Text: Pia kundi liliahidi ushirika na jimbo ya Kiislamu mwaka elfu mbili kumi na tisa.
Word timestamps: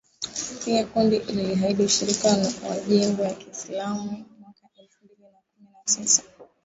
Pia 0.65 0.85
kundi 0.85 1.19
liliahidi 1.19 1.83
ushirika 1.83 2.37
na 2.37 2.51
jimbo 2.87 3.23
ya 3.23 3.33
Kiislamu 3.33 4.01
mwaka 4.39 4.67
elfu 4.81 5.05
mbili 5.05 5.25
kumi 5.55 5.69
na 5.73 5.79
tisa. 5.85 6.21